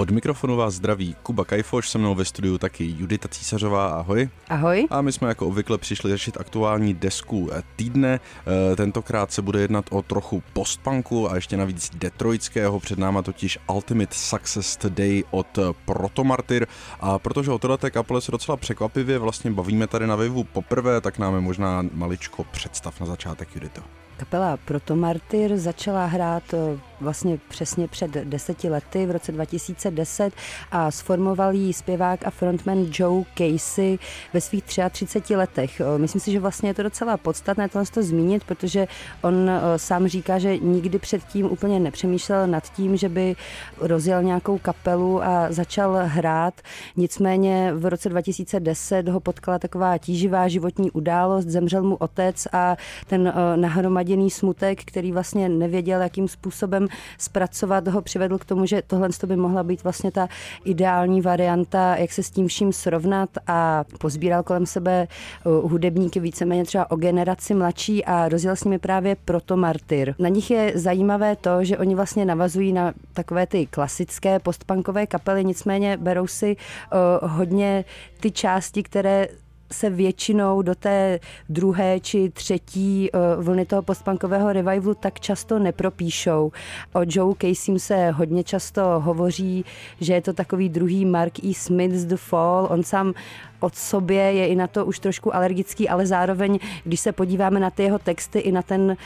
Od 0.00 0.10
mikrofonu 0.10 0.56
vás 0.56 0.74
zdraví 0.74 1.16
Kuba 1.22 1.44
Kajfoš, 1.44 1.88
se 1.88 1.98
mnou 1.98 2.14
ve 2.14 2.24
studiu 2.24 2.58
taky 2.58 2.94
Judita 2.98 3.28
Císařová, 3.28 3.88
ahoj. 3.88 4.28
Ahoj. 4.48 4.86
A 4.90 5.02
my 5.02 5.12
jsme 5.12 5.28
jako 5.28 5.46
obvykle 5.46 5.78
přišli 5.78 6.10
řešit 6.10 6.36
aktuální 6.40 6.94
desku 6.94 7.50
týdne. 7.76 8.20
E, 8.72 8.76
tentokrát 8.76 9.32
se 9.32 9.42
bude 9.42 9.60
jednat 9.60 9.84
o 9.90 10.02
trochu 10.02 10.42
postpunku 10.52 11.30
a 11.30 11.34
ještě 11.34 11.56
navíc 11.56 11.90
detroitského, 11.94 12.80
před 12.80 12.98
náma 12.98 13.22
totiž 13.22 13.58
Ultimate 13.72 14.14
Success 14.14 14.76
Today 14.76 15.24
od 15.30 15.58
Protomartyr. 15.84 16.66
A 17.00 17.18
protože 17.18 17.50
o 17.50 17.58
této 17.58 17.90
kapele 17.90 18.20
se 18.20 18.32
docela 18.32 18.56
překvapivě 18.56 19.18
vlastně 19.18 19.50
bavíme 19.50 19.86
tady 19.86 20.06
na 20.06 20.16
Vivu 20.16 20.44
poprvé, 20.44 21.00
tak 21.00 21.18
nám 21.18 21.34
je 21.34 21.40
možná 21.40 21.84
maličko 21.92 22.44
představ 22.44 23.00
na 23.00 23.06
začátek, 23.06 23.54
Judito. 23.54 23.99
Kapela 24.20 24.56
Protomartyr 24.56 25.56
začala 25.56 26.06
hrát 26.06 26.42
eh, 26.54 26.78
vlastně 27.00 27.38
přesně 27.48 27.88
před 27.88 28.10
deseti 28.10 28.68
lety, 28.68 29.06
v 29.06 29.10
roce 29.10 29.32
2010 29.32 30.32
a 30.70 30.90
sformoval 30.90 31.54
ji 31.54 31.72
zpěvák 31.72 32.26
a 32.26 32.30
frontman 32.30 32.86
Joe 32.92 33.24
Casey 33.38 33.98
ve 34.34 34.40
svých 34.40 34.64
33 34.90 35.36
letech. 35.36 35.80
Eh, 35.80 35.98
myslím 35.98 36.20
si, 36.20 36.32
že 36.32 36.40
vlastně 36.40 36.70
je 36.70 36.74
to 36.74 36.82
docela 36.82 37.16
podstatné 37.16 37.68
tohle 37.68 37.86
to 37.86 38.02
zmínit, 38.02 38.44
protože 38.44 38.88
on 39.22 39.50
eh, 39.50 39.78
sám 39.78 40.08
říká, 40.08 40.38
že 40.38 40.58
nikdy 40.58 40.98
předtím 40.98 41.46
úplně 41.46 41.80
nepřemýšlel 41.80 42.46
nad 42.46 42.72
tím, 42.72 42.96
že 42.96 43.08
by 43.08 43.36
rozjel 43.78 44.22
nějakou 44.22 44.58
kapelu 44.58 45.22
a 45.22 45.46
začal 45.52 45.98
hrát. 46.04 46.54
Nicméně 46.96 47.72
v 47.74 47.86
roce 47.86 48.08
2010 48.08 49.08
ho 49.08 49.20
potkala 49.20 49.58
taková 49.58 49.98
tíživá 49.98 50.48
životní 50.48 50.90
událost, 50.90 51.44
zemřel 51.46 51.82
mu 51.82 51.96
otec 51.96 52.46
a 52.52 52.76
ten 53.06 53.32
nahromadil 53.56 54.09
naladěný 54.10 54.30
smutek, 54.30 54.84
který 54.84 55.12
vlastně 55.12 55.48
nevěděl, 55.48 56.02
jakým 56.02 56.28
způsobem 56.28 56.88
zpracovat, 57.18 57.88
ho 57.88 58.02
přivedl 58.02 58.38
k 58.38 58.44
tomu, 58.44 58.66
že 58.66 58.82
tohle 58.86 59.08
by 59.26 59.36
mohla 59.36 59.62
být 59.62 59.82
vlastně 59.84 60.10
ta 60.10 60.28
ideální 60.64 61.20
varianta, 61.20 61.96
jak 61.96 62.12
se 62.12 62.22
s 62.22 62.30
tím 62.30 62.48
vším 62.48 62.72
srovnat 62.72 63.30
a 63.46 63.84
pozbíral 63.98 64.42
kolem 64.42 64.66
sebe 64.66 65.06
uh, 65.44 65.70
hudebníky 65.70 66.20
víceméně 66.20 66.64
třeba 66.64 66.90
o 66.90 66.96
generaci 66.96 67.54
mladší 67.54 68.04
a 68.04 68.28
rozjel 68.28 68.56
s 68.56 68.64
nimi 68.64 68.78
právě 68.78 69.16
proto 69.24 69.56
Martyr. 69.56 70.14
Na 70.18 70.28
nich 70.28 70.50
je 70.50 70.72
zajímavé 70.74 71.36
to, 71.36 71.64
že 71.64 71.78
oni 71.78 71.94
vlastně 71.94 72.24
navazují 72.24 72.72
na 72.72 72.92
takové 73.12 73.46
ty 73.46 73.66
klasické 73.66 74.38
postpunkové 74.38 75.06
kapely, 75.06 75.44
nicméně 75.44 75.96
berou 75.96 76.26
si 76.26 76.56
uh, 76.56 77.30
hodně 77.30 77.84
ty 78.20 78.30
části, 78.30 78.82
které 78.82 79.28
se 79.72 79.90
většinou 79.90 80.62
do 80.62 80.74
té 80.74 81.20
druhé 81.48 82.00
či 82.00 82.30
třetí 82.30 83.10
eh, 83.12 83.18
vlny 83.36 83.66
toho 83.66 83.82
postpunkového 83.82 84.52
revivalu 84.52 84.94
tak 84.94 85.20
často 85.20 85.58
nepropíšou. 85.58 86.52
O 86.92 87.00
Joe 87.06 87.34
Casey 87.34 87.78
se 87.78 88.10
hodně 88.10 88.44
často 88.44 88.82
hovoří, 89.00 89.64
že 90.00 90.12
je 90.12 90.22
to 90.22 90.32
takový 90.32 90.68
druhý 90.68 91.04
Mark 91.04 91.44
E. 91.44 91.54
Smith's 91.54 92.04
The 92.04 92.16
Fall. 92.16 92.68
On 92.70 92.82
sám 92.82 93.14
od 93.60 93.74
sobě, 93.74 94.22
je 94.22 94.46
i 94.46 94.56
na 94.56 94.66
to 94.66 94.86
už 94.86 94.98
trošku 94.98 95.34
alergický, 95.34 95.88
ale 95.88 96.06
zároveň, 96.06 96.58
když 96.84 97.00
se 97.00 97.12
podíváme 97.12 97.60
na 97.60 97.70
ty 97.70 97.82
jeho 97.82 97.98
texty 97.98 98.38
i 98.38 98.52
na 98.52 98.62
ten 98.62 98.82
uh, 98.82 98.96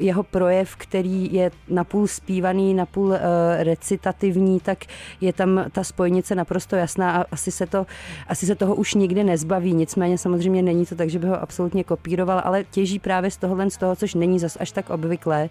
jeho 0.00 0.22
projev, 0.22 0.76
který 0.76 1.32
je 1.32 1.50
napůl 1.68 2.06
zpívaný, 2.06 2.74
napůl 2.74 3.06
uh, 3.06 3.16
recitativní, 3.58 4.60
tak 4.60 4.78
je 5.20 5.32
tam 5.32 5.64
ta 5.72 5.84
spojnice 5.84 6.34
naprosto 6.34 6.76
jasná 6.76 7.12
a 7.12 7.24
asi 7.32 7.50
se, 7.50 7.66
to, 7.66 7.86
asi 8.28 8.46
se 8.46 8.54
toho 8.54 8.74
už 8.74 8.94
nikdy 8.94 9.24
nezbaví. 9.24 9.74
Nicméně 9.74 10.18
samozřejmě 10.18 10.62
není 10.62 10.86
to 10.86 10.94
tak, 10.94 11.10
že 11.10 11.18
by 11.18 11.26
ho 11.26 11.42
absolutně 11.42 11.84
kopíroval, 11.84 12.42
ale 12.44 12.64
těží 12.64 12.98
právě 12.98 13.30
z 13.30 13.36
tohohle, 13.36 13.70
z 13.70 13.76
toho, 13.76 13.96
což 13.96 14.14
není 14.14 14.38
zas 14.38 14.56
až 14.60 14.72
tak 14.72 14.90
obvyklé. 14.90 15.48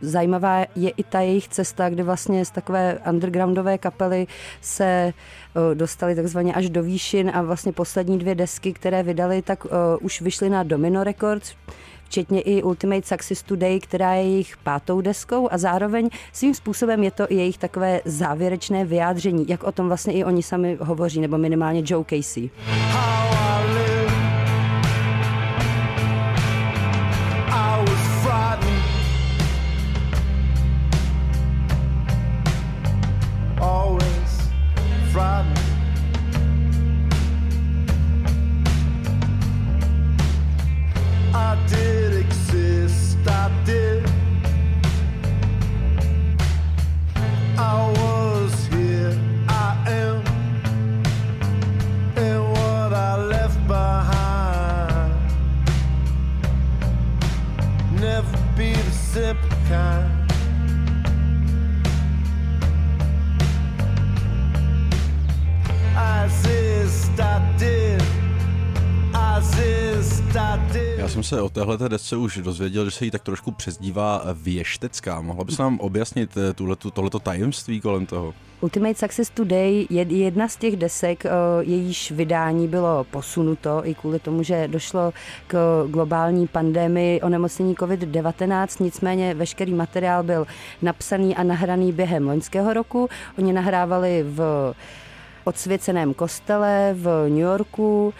Zajímavá 0.00 0.64
je 0.76 0.90
i 0.90 1.02
ta 1.02 1.20
jejich 1.20 1.48
cesta, 1.48 1.88
kdy 1.88 2.02
vlastně 2.02 2.44
z 2.44 2.50
takové 2.50 2.98
undergroundové 3.10 3.78
kapely 3.78 4.26
se 4.60 5.12
dostali 5.74 6.14
takzvaně 6.14 6.54
až 6.54 6.70
do 6.70 6.82
výšin 6.82 7.30
a 7.34 7.42
vlastně 7.42 7.72
poslední 7.72 8.18
dvě 8.18 8.34
desky, 8.34 8.72
které 8.72 9.02
vydali, 9.02 9.42
tak 9.42 9.64
uh, 9.64 9.70
už 10.00 10.20
vyšly 10.20 10.50
na 10.50 10.62
Domino 10.62 11.04
Records, 11.04 11.54
včetně 12.04 12.40
i 12.40 12.62
Ultimate 12.62 13.06
Success 13.06 13.42
Today, 13.42 13.80
která 13.80 14.14
je 14.14 14.22
jejich 14.22 14.56
pátou 14.56 15.00
deskou 15.00 15.48
a 15.50 15.58
zároveň 15.58 16.08
svým 16.32 16.54
způsobem 16.54 17.04
je 17.04 17.10
to 17.10 17.26
i 17.28 17.34
jejich 17.34 17.58
takové 17.58 18.00
závěrečné 18.04 18.84
vyjádření, 18.84 19.46
jak 19.48 19.64
o 19.64 19.72
tom 19.72 19.88
vlastně 19.88 20.12
i 20.12 20.24
oni 20.24 20.42
sami 20.42 20.78
hovoří, 20.80 21.20
nebo 21.20 21.38
minimálně 21.38 21.82
Joe 21.84 22.04
Casey. 22.04 22.50
How 22.66 23.45
jsem 71.08 71.22
se 71.22 71.42
o 71.42 71.48
téhle 71.48 71.78
desce 71.88 72.16
už 72.16 72.38
dozvěděl, 72.38 72.84
že 72.84 72.90
se 72.90 73.04
jí 73.04 73.10
tak 73.10 73.22
trošku 73.22 73.50
přezdívá 73.50 74.22
věštecká. 74.34 75.20
Mohla 75.20 75.44
bys 75.44 75.58
nám 75.58 75.80
objasnit 75.80 76.36
eh, 76.36 76.52
tuhleto, 76.52 76.90
tohleto 76.90 77.18
tajemství 77.18 77.80
kolem 77.80 78.06
toho? 78.06 78.34
Ultimate 78.60 78.94
Success 78.94 79.30
Today 79.30 79.86
je 79.90 80.02
jedna 80.02 80.48
z 80.48 80.56
těch 80.56 80.76
desek, 80.76 81.26
eh, 81.26 81.30
jejíž 81.60 82.10
vydání 82.10 82.68
bylo 82.68 83.04
posunuto 83.04 83.80
i 83.84 83.94
kvůli 83.94 84.18
tomu, 84.18 84.42
že 84.42 84.68
došlo 84.68 85.12
k 85.46 85.84
globální 85.90 86.46
pandemii 86.46 87.20
onemocnění 87.20 87.74
COVID-19, 87.74 88.84
nicméně 88.84 89.34
veškerý 89.34 89.74
materiál 89.74 90.22
byl 90.22 90.46
napsaný 90.82 91.36
a 91.36 91.42
nahraný 91.42 91.92
během 91.92 92.26
loňského 92.28 92.72
roku. 92.72 93.08
Oni 93.38 93.52
nahrávali 93.52 94.24
v 94.28 94.74
odsvěceném 95.44 96.14
kostele 96.14 96.94
v 96.98 97.28
New 97.28 97.38
Yorku 97.38 98.14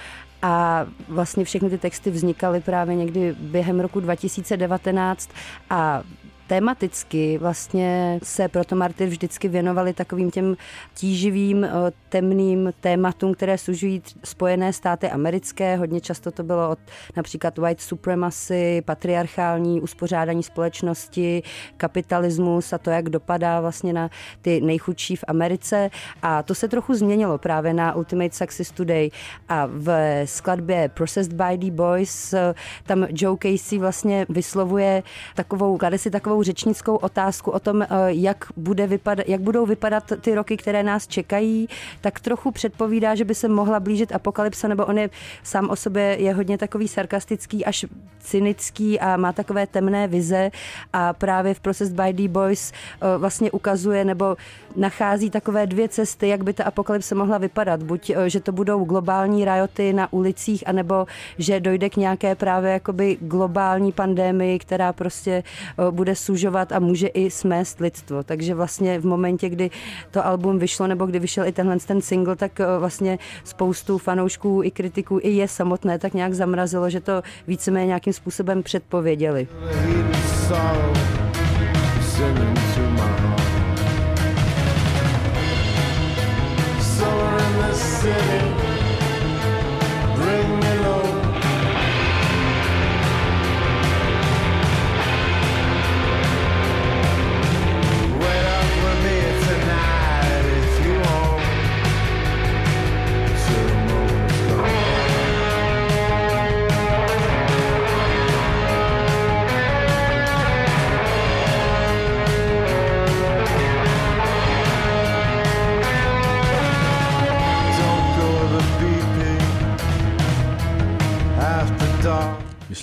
a 0.46 0.86
vlastně 1.08 1.44
všechny 1.44 1.70
ty 1.70 1.78
texty 1.78 2.10
vznikaly 2.10 2.60
právě 2.60 2.94
někdy 2.96 3.36
během 3.38 3.80
roku 3.80 4.00
2019 4.00 5.30
a 5.70 6.02
Tematicky 6.46 7.38
vlastně 7.38 8.18
se 8.22 8.48
proto 8.48 8.76
Martyr 8.76 9.08
vždycky 9.08 9.48
věnovali 9.48 9.92
takovým 9.92 10.30
těm 10.30 10.56
tíživým, 10.94 11.64
eh, 11.64 11.70
temným 12.08 12.72
tématům, 12.80 13.34
které 13.34 13.58
sužují 13.58 14.02
Spojené 14.24 14.72
státy 14.72 15.10
americké. 15.10 15.76
Hodně 15.76 16.00
často 16.00 16.30
to 16.30 16.42
bylo 16.42 16.70
od 16.70 16.78
například 17.16 17.58
white 17.58 17.80
supremacy, 17.80 18.82
patriarchální 18.84 19.80
uspořádání 19.80 20.42
společnosti, 20.42 21.42
kapitalismus 21.76 22.72
a 22.72 22.78
to, 22.78 22.90
jak 22.90 23.08
dopadá 23.08 23.60
vlastně 23.60 23.92
na 23.92 24.10
ty 24.42 24.60
nejchudší 24.60 25.16
v 25.16 25.24
Americe. 25.28 25.90
A 26.22 26.42
to 26.42 26.54
se 26.54 26.68
trochu 26.68 26.94
změnilo 26.94 27.38
právě 27.38 27.74
na 27.74 27.94
Ultimate 27.94 28.34
Success 28.34 28.70
Today. 28.70 29.10
A 29.48 29.66
v 29.66 29.90
skladbě 30.24 30.90
Processed 30.94 31.32
by 31.32 31.58
the 31.58 31.70
Boys 31.70 32.32
eh, 32.32 32.54
tam 32.86 33.06
Joe 33.10 33.38
Casey 33.42 33.78
vlastně 33.78 34.26
vyslovuje 34.28 35.02
takovou, 35.34 35.78
klade 35.78 35.98
si 35.98 36.10
takovou 36.10 36.35
takovou 36.36 36.42
řečnickou 36.42 36.96
otázku 36.96 37.50
o 37.50 37.60
tom, 37.60 37.82
eh, 37.82 37.88
jak, 38.08 38.44
bude 38.56 38.86
vypadat, 38.86 39.28
jak 39.28 39.40
budou 39.40 39.66
vypadat 39.66 40.12
ty 40.20 40.34
roky, 40.34 40.56
které 40.56 40.82
nás 40.82 41.06
čekají, 41.06 41.68
tak 42.00 42.20
trochu 42.20 42.50
předpovídá, 42.50 43.14
že 43.14 43.24
by 43.24 43.34
se 43.34 43.48
mohla 43.48 43.80
blížit 43.80 44.12
apokalypsa, 44.12 44.68
nebo 44.68 44.86
on 44.86 44.98
je 44.98 45.10
sám 45.42 45.70
o 45.70 45.76
sobě 45.76 46.16
je 46.20 46.34
hodně 46.34 46.58
takový 46.58 46.88
sarkastický, 46.88 47.64
až 47.64 47.86
cynický 48.20 49.00
a 49.00 49.16
má 49.16 49.32
takové 49.32 49.66
temné 49.66 50.08
vize 50.08 50.50
a 50.92 51.12
právě 51.12 51.54
v 51.54 51.60
Process 51.60 51.88
by 51.88 52.12
the 52.12 52.28
Boys 52.28 52.72
eh, 52.72 53.18
vlastně 53.18 53.50
ukazuje 53.50 54.04
nebo 54.04 54.36
nachází 54.76 55.30
takové 55.30 55.66
dvě 55.66 55.88
cesty, 55.88 56.28
jak 56.28 56.44
by 56.44 56.52
ta 56.52 56.64
apokalypse 56.64 57.14
mohla 57.14 57.38
vypadat. 57.38 57.82
Buď, 57.82 58.10
eh, 58.10 58.30
že 58.30 58.40
to 58.40 58.52
budou 58.52 58.84
globální 58.84 59.44
rajoty 59.44 59.92
na 59.92 60.12
ulicích, 60.12 60.68
anebo 60.68 61.06
že 61.38 61.60
dojde 61.60 61.90
k 61.90 61.96
nějaké 61.96 62.34
právě 62.34 62.72
jakoby 62.72 63.16
globální 63.20 63.92
pandemii, 63.92 64.58
která 64.58 64.92
prostě 64.92 65.42
bude 65.90 66.14
sužovat 66.26 66.72
a 66.72 66.78
může 66.78 67.06
i 67.06 67.30
smést 67.30 67.80
lidstvo. 67.80 68.22
Takže 68.22 68.54
vlastně 68.54 68.98
v 69.00 69.06
momentě, 69.06 69.48
kdy 69.48 69.70
to 70.10 70.26
album 70.26 70.58
vyšlo, 70.58 70.86
nebo 70.86 71.06
kdy 71.06 71.18
vyšel 71.18 71.46
i 71.46 71.52
tenhle 71.52 71.78
ten 71.78 72.00
single, 72.00 72.36
tak 72.36 72.60
eh, 72.60 72.66
vlastně 72.78 73.18
spoustu 73.44 73.98
fanoušků 73.98 74.62
i 74.64 74.70
kritiků, 74.70 75.18
i 75.22 75.30
je 75.30 75.48
samotné, 75.48 75.98
tak 75.98 76.14
nějak 76.14 76.34
zamrazilo, 76.34 76.90
že 76.90 77.00
to 77.00 77.22
víceméně 77.46 77.86
nějakým 77.86 78.12
způsobem 78.12 78.62
předpověděli. 78.62 79.48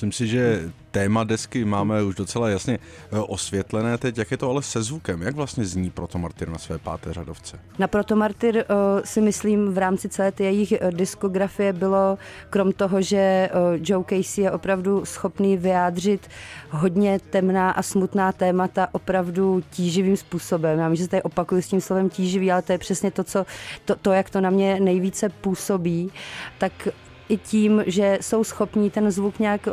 Myslím 0.04 0.28
si, 0.28 0.32
že 0.32 0.72
téma 0.92 1.24
desky 1.24 1.66
máme 1.66 2.04
už 2.04 2.16
docela 2.16 2.50
jasně 2.50 2.80
eh, 3.12 3.20
osvětlené 3.20 3.98
teď. 3.98 4.18
Jak 4.18 4.32
je 4.32 4.38
to 4.38 4.50
ale 4.50 4.64
se 4.64 4.84
zvukem? 4.84 5.22
Jak 5.22 5.36
vlastně 5.36 5.66
zní 5.66 5.90
Protomartyr 5.90 6.50
na 6.50 6.58
své 6.58 6.78
páté 6.78 7.14
řadovce? 7.14 7.60
Na 7.80 7.88
Protomartyr 7.88 8.56
uh, 8.56 9.02
si 9.04 9.22
myslím 9.22 9.74
v 9.74 9.78
rámci 9.78 10.10
celé 10.10 10.32
té 10.32 10.44
jejich 10.44 10.72
uh, 10.72 10.92
diskografie 10.92 11.74
bylo, 11.74 12.18
krom 12.50 12.72
toho, 12.72 13.02
že 13.02 13.50
Joe 13.76 14.06
Casey 14.10 14.44
je 14.44 14.52
opravdu 14.52 15.06
schopný 15.06 15.58
vyjádřit 15.58 16.28
hodně 16.70 17.20
temná 17.30 17.72
a 17.72 17.82
smutná 17.82 18.32
témata 18.32 18.88
opravdu 18.92 19.64
tíživým 19.70 20.18
způsobem. 20.18 20.80
Já 20.80 20.88
vím, 20.88 20.96
že 20.96 21.04
se 21.04 21.10
tady 21.10 21.24
opakuju 21.24 21.62
s 21.62 21.68
tím 21.68 21.82
slovem 21.82 22.10
tíživý, 22.10 22.52
ale 22.52 22.62
to 22.62 22.72
je 22.72 22.78
přesně 22.78 23.12
to, 23.12 23.24
co, 23.24 23.46
to, 23.86 23.96
to 23.96 24.12
jak 24.12 24.30
to 24.30 24.42
na 24.42 24.50
mě 24.50 24.80
nejvíce 24.80 25.30
působí, 25.30 26.12
tak 26.58 26.88
i 27.34 27.38
tím, 27.38 27.84
že 27.86 28.18
jsou 28.22 28.44
schopní 28.44 28.90
ten 28.90 29.12
zvuk 29.12 29.40
nějak 29.40 29.68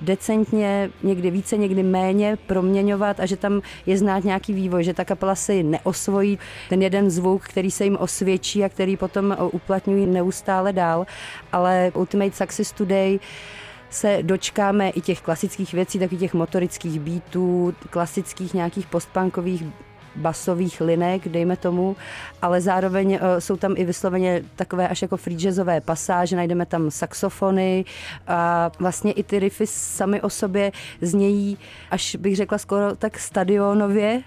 decentně, 0.00 0.90
někdy 1.02 1.30
více, 1.30 1.56
někdy 1.56 1.82
méně 1.82 2.38
proměňovat 2.46 3.20
a 3.20 3.26
že 3.26 3.36
tam 3.36 3.60
je 3.86 3.98
znát 3.98 4.24
nějaký 4.24 4.52
vývoj, 4.52 4.84
že 4.84 4.94
ta 4.94 5.04
kapela 5.04 5.34
si 5.34 5.62
neosvojí. 5.62 6.38
Ten 6.68 6.82
jeden 6.82 7.10
zvuk, 7.10 7.42
který 7.42 7.70
se 7.70 7.84
jim 7.84 7.96
osvědčí 7.96 8.64
a 8.64 8.68
který 8.68 8.96
potom 8.96 9.36
uplatňují 9.52 10.06
neustále 10.06 10.72
dál, 10.72 11.06
ale 11.52 11.92
Ultimate 11.94 12.36
Success 12.36 12.72
Today 12.72 13.18
se 13.90 14.18
dočkáme 14.22 14.90
i 14.90 15.00
těch 15.00 15.20
klasických 15.20 15.72
věcí, 15.72 15.98
taky 15.98 16.16
těch 16.16 16.34
motorických 16.34 17.00
beatů, 17.00 17.74
klasických 17.90 18.54
nějakých 18.54 18.86
postpunkových 18.86 19.62
basových 20.16 20.80
linek, 20.80 21.28
dejme 21.28 21.56
tomu, 21.56 21.96
ale 22.42 22.60
zároveň 22.60 23.12
uh, 23.12 23.18
jsou 23.38 23.56
tam 23.56 23.74
i 23.76 23.84
vysloveně 23.84 24.42
takové 24.56 24.88
až 24.88 25.02
jako 25.02 25.16
free 25.16 25.36
jazzové 25.36 25.80
pasáže, 25.80 26.36
najdeme 26.36 26.66
tam 26.66 26.90
saxofony 26.90 27.84
a 28.26 28.70
vlastně 28.78 29.12
i 29.12 29.22
ty 29.22 29.38
riffy 29.38 29.66
sami 29.66 30.20
o 30.20 30.30
sobě 30.30 30.72
znějí, 31.00 31.58
až 31.90 32.16
bych 32.16 32.36
řekla 32.36 32.58
skoro 32.58 32.96
tak 32.96 33.18
stadionově, 33.18 34.22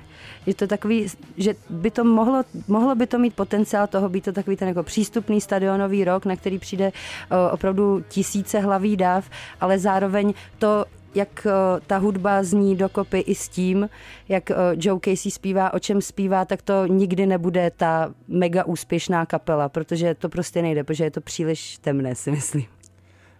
je 0.45 0.53
to 0.53 0.67
takový, 0.67 1.07
že 1.37 1.55
by 1.69 1.91
to 1.91 2.03
mohlo, 2.03 2.43
mohlo 2.67 2.95
by 2.95 3.07
to 3.07 3.19
mít 3.19 3.33
potenciál 3.35 3.87
toho 3.87 4.09
být 4.09 4.23
to 4.23 4.31
takový 4.31 4.55
ten 4.55 4.67
jako 4.67 4.83
přístupný 4.83 5.41
stadionový 5.41 6.03
rok, 6.03 6.25
na 6.25 6.35
který 6.35 6.59
přijde 6.59 6.85
uh, 6.85 7.37
opravdu 7.51 8.03
tisíce 8.09 8.59
hlaví 8.59 8.97
dáv, 8.97 9.29
ale 9.61 9.79
zároveň 9.79 10.33
to 10.57 10.85
jak 11.15 11.47
eh, 11.49 11.81
ta 11.87 11.97
hudba 11.97 12.43
zní 12.43 12.75
dokopy 12.75 13.19
i 13.19 13.35
s 13.35 13.49
tím, 13.49 13.89
jak 14.29 14.51
eh, 14.51 14.55
Joe 14.75 14.99
Casey 15.05 15.31
zpívá, 15.31 15.73
o 15.73 15.79
čem 15.79 16.01
zpívá, 16.01 16.45
tak 16.45 16.61
to 16.61 16.85
nikdy 16.85 17.25
nebude 17.25 17.71
ta 17.77 18.13
mega 18.27 18.63
úspěšná 18.63 19.25
kapela, 19.25 19.69
protože 19.69 20.15
to 20.15 20.29
prostě 20.29 20.61
nejde, 20.61 20.83
protože 20.83 21.03
je 21.03 21.11
to 21.11 21.21
příliš 21.21 21.77
temné, 21.77 22.15
si 22.15 22.31
myslím. 22.31 22.65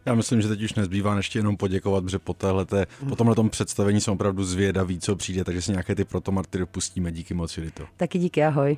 Já 0.05 0.15
myslím, 0.15 0.41
že 0.41 0.47
teď 0.47 0.61
už 0.61 0.73
nezbývá 0.73 1.17
ještě 1.17 1.39
jenom 1.39 1.57
poděkovat, 1.57 2.03
protože 2.03 2.19
po, 2.19 2.33
téhleté, 2.33 2.85
po 3.09 3.15
tomhle 3.15 3.49
představení 3.49 4.01
jsem 4.01 4.13
opravdu 4.13 4.43
zvědavý, 4.43 4.99
co 4.99 5.15
přijde, 5.15 5.43
takže 5.43 5.61
si 5.61 5.71
nějaké 5.71 5.95
ty 5.95 6.05
protomartyry 6.05 6.65
pustíme. 6.65 7.11
Díky 7.11 7.33
moc, 7.33 7.57
Judito. 7.57 7.85
Taky 7.97 8.19
díky, 8.19 8.43
ahoj. 8.43 8.77